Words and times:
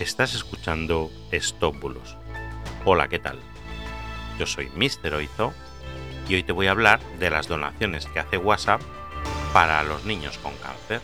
Estás 0.00 0.34
escuchando 0.34 1.10
Estóbulos. 1.30 2.16
Hola, 2.86 3.08
¿qué 3.08 3.18
tal? 3.18 3.38
Yo 4.38 4.46
soy 4.46 4.70
Mr. 4.74 5.12
Oizo 5.12 5.52
y 6.26 6.36
hoy 6.36 6.42
te 6.42 6.52
voy 6.52 6.68
a 6.68 6.70
hablar 6.70 7.00
de 7.18 7.28
las 7.28 7.48
donaciones 7.48 8.06
que 8.06 8.18
hace 8.18 8.38
WhatsApp 8.38 8.80
para 9.52 9.82
los 9.82 10.06
niños 10.06 10.38
con 10.38 10.56
cáncer. 10.56 11.02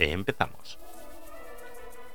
Empezamos. 0.00 0.80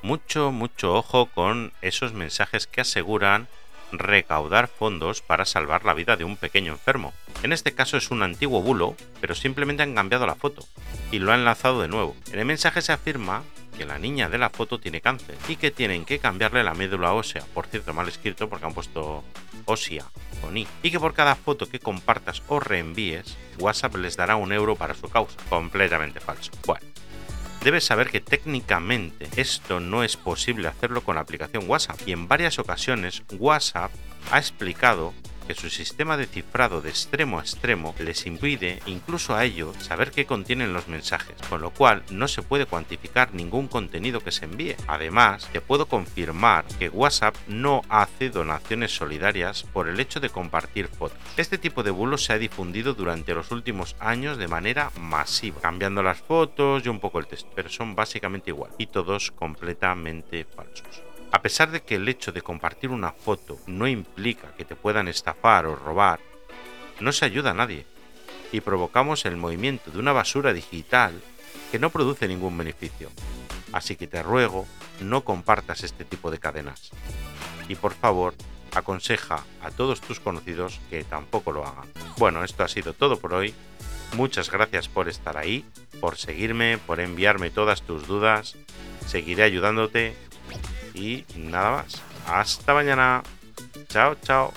Mucho, 0.01 0.51
mucho 0.51 0.93
ojo 0.93 1.27
con 1.27 1.71
esos 1.81 2.11
mensajes 2.11 2.67
que 2.67 2.81
aseguran 2.81 3.47
recaudar 3.91 4.67
fondos 4.67 5.21
para 5.21 5.45
salvar 5.45 5.85
la 5.85 5.93
vida 5.93 6.15
de 6.15 6.23
un 6.23 6.37
pequeño 6.37 6.71
enfermo. 6.71 7.13
En 7.43 7.53
este 7.53 7.73
caso 7.73 7.97
es 7.97 8.11
un 8.11 8.23
antiguo 8.23 8.61
bulo, 8.61 8.95
pero 9.19 9.35
simplemente 9.35 9.83
han 9.83 9.95
cambiado 9.95 10.25
la 10.25 10.35
foto 10.35 10.65
y 11.11 11.19
lo 11.19 11.31
han 11.31 11.39
enlazado 11.39 11.81
de 11.81 11.87
nuevo. 11.87 12.15
En 12.31 12.39
el 12.39 12.45
mensaje 12.45 12.81
se 12.81 12.91
afirma 12.91 13.43
que 13.77 13.85
la 13.85 13.97
niña 13.97 14.30
de 14.30 14.38
la 14.38 14.49
foto 14.49 14.80
tiene 14.80 15.02
cáncer 15.02 15.38
y 15.47 15.55
que 15.55 15.71
tienen 15.71 16.05
que 16.05 16.19
cambiarle 16.19 16.63
la 16.63 16.73
médula 16.73 17.13
ósea, 17.13 17.43
por 17.53 17.67
cierto 17.67 17.93
mal 17.93 18.07
escrito 18.07 18.49
porque 18.49 18.66
han 18.66 18.73
puesto 18.73 19.23
ósea 19.66 20.05
con 20.41 20.58
i, 20.58 20.67
y 20.83 20.91
que 20.91 20.99
por 20.99 21.13
cada 21.13 21.35
foto 21.35 21.69
que 21.69 21.80
compartas 21.80 22.41
o 22.47 22.59
reenvíes, 22.59 23.38
WhatsApp 23.59 23.95
les 23.95 24.17
dará 24.17 24.35
un 24.35 24.52
euro 24.52 24.75
para 24.75 24.94
su 24.94 25.09
causa. 25.09 25.38
Completamente 25.49 26.19
falso. 26.19 26.52
Bueno, 26.66 26.85
Debes 27.63 27.83
saber 27.83 28.09
que 28.09 28.21
técnicamente 28.21 29.29
esto 29.35 29.79
no 29.79 30.03
es 30.03 30.17
posible 30.17 30.67
hacerlo 30.67 31.03
con 31.03 31.15
la 31.15 31.21
aplicación 31.21 31.69
WhatsApp 31.69 31.99
y 32.07 32.11
en 32.11 32.27
varias 32.27 32.57
ocasiones 32.57 33.21
WhatsApp 33.38 33.91
ha 34.31 34.39
explicado 34.39 35.13
que 35.51 35.59
su 35.59 35.69
sistema 35.69 36.15
de 36.15 36.27
cifrado 36.27 36.79
de 36.79 36.89
extremo 36.89 37.37
a 37.37 37.41
extremo 37.41 37.93
les 37.99 38.25
impide, 38.25 38.79
incluso 38.85 39.35
a 39.35 39.43
ellos, 39.43 39.75
saber 39.81 40.11
qué 40.11 40.25
contienen 40.25 40.71
los 40.71 40.87
mensajes, 40.87 41.35
con 41.49 41.59
lo 41.59 41.71
cual 41.71 42.03
no 42.09 42.29
se 42.29 42.41
puede 42.41 42.65
cuantificar 42.65 43.33
ningún 43.33 43.67
contenido 43.67 44.21
que 44.21 44.31
se 44.31 44.45
envíe. 44.45 44.77
Además, 44.87 45.49
te 45.51 45.59
puedo 45.59 45.88
confirmar 45.88 46.63
que 46.80 46.88
WhatsApp 46.88 47.35
no 47.49 47.81
hace 47.89 48.30
donaciones 48.30 48.95
solidarias 48.95 49.63
por 49.73 49.89
el 49.89 49.99
hecho 49.99 50.21
de 50.21 50.30
compartir 50.30 50.88
fotos. 50.88 51.19
Este 51.35 51.58
tipo 51.58 51.83
de 51.83 51.91
bulos 51.91 52.23
se 52.23 52.31
ha 52.31 52.38
difundido 52.38 52.93
durante 52.93 53.33
los 53.33 53.52
últimos 53.52 53.97
años 53.99 54.38
de 54.38 54.47
manera 54.47 54.89
masiva, 54.97 55.59
cambiando 55.59 56.02
las 56.02 56.21
fotos 56.21 56.86
y 56.86 56.88
un 56.88 57.02
poco 57.02 57.19
el 57.19 57.27
texto, 57.27 57.52
pero 57.53 57.67
son 57.67 57.93
básicamente 57.93 58.52
igual 58.52 58.71
y 58.77 58.88
todos 58.88 59.31
completamente 59.31 60.45
falsos. 60.45 61.11
A 61.31 61.41
pesar 61.41 61.71
de 61.71 61.81
que 61.81 61.95
el 61.95 62.07
hecho 62.09 62.31
de 62.31 62.41
compartir 62.41 62.89
una 62.89 63.13
foto 63.13 63.57
no 63.65 63.87
implica 63.87 64.53
que 64.55 64.65
te 64.65 64.75
puedan 64.75 65.07
estafar 65.07 65.65
o 65.65 65.75
robar, 65.75 66.19
no 66.99 67.11
se 67.13 67.25
ayuda 67.25 67.51
a 67.51 67.55
nadie 67.55 67.85
y 68.51 68.59
provocamos 68.59 69.25
el 69.25 69.37
movimiento 69.37 69.91
de 69.91 69.99
una 69.99 70.11
basura 70.11 70.52
digital 70.53 71.13
que 71.71 71.79
no 71.79 71.89
produce 71.89 72.27
ningún 72.27 72.57
beneficio. 72.57 73.09
Así 73.71 73.95
que 73.95 74.07
te 74.07 74.21
ruego, 74.21 74.67
no 74.99 75.23
compartas 75.23 75.83
este 75.83 76.03
tipo 76.03 76.31
de 76.31 76.39
cadenas. 76.39 76.91
Y 77.69 77.75
por 77.75 77.93
favor, 77.93 78.33
aconseja 78.75 79.45
a 79.61 79.71
todos 79.71 80.02
tus 80.02 80.19
conocidos 80.19 80.81
que 80.89 81.05
tampoco 81.05 81.53
lo 81.53 81.65
hagan. 81.65 81.87
Bueno, 82.17 82.43
esto 82.43 82.63
ha 82.63 82.67
sido 82.67 82.93
todo 82.93 83.17
por 83.19 83.33
hoy. 83.33 83.53
Muchas 84.17 84.52
gracias 84.52 84.89
por 84.89 85.07
estar 85.07 85.37
ahí, 85.37 85.63
por 86.02 86.17
seguirme, 86.17 86.77
por 86.77 86.99
enviarme 86.99 87.49
todas 87.49 87.83
tus 87.83 88.05
dudas. 88.05 88.57
Seguiré 89.07 89.43
ayudándote 89.43 90.13
y 90.94 91.25
nada 91.36 91.72
más. 91.72 92.02
Hasta 92.28 92.73
mañana. 92.73 93.23
Chao, 93.88 94.16
chao. 94.16 94.53